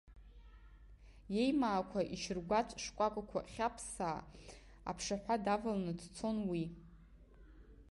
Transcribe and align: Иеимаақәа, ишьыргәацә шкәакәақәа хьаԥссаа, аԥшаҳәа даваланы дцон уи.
Иеимаақәа, 1.35 2.01
ишьыргәацә 2.13 2.75
шкәакәақәа 2.83 3.39
хьаԥссаа, 3.51 4.19
аԥшаҳәа 4.89 5.35
даваланы 5.45 5.93
дцон 5.99 6.37
уи. 6.51 6.63